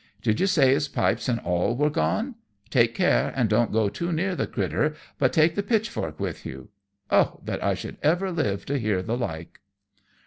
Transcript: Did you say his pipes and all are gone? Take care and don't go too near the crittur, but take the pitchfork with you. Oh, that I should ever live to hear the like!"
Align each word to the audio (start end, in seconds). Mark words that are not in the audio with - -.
Did 0.23 0.39
you 0.39 0.47
say 0.47 0.73
his 0.73 0.87
pipes 0.87 1.29
and 1.29 1.39
all 1.41 1.79
are 1.85 1.89
gone? 1.91 2.33
Take 2.71 2.95
care 2.95 3.31
and 3.35 3.47
don't 3.47 3.71
go 3.71 3.87
too 3.87 4.11
near 4.11 4.33
the 4.35 4.47
crittur, 4.47 4.95
but 5.19 5.31
take 5.31 5.53
the 5.53 5.61
pitchfork 5.61 6.19
with 6.19 6.43
you. 6.43 6.69
Oh, 7.11 7.39
that 7.45 7.63
I 7.63 7.75
should 7.75 7.97
ever 8.01 8.31
live 8.31 8.65
to 8.65 8.79
hear 8.79 9.03
the 9.03 9.15
like!" 9.15 9.59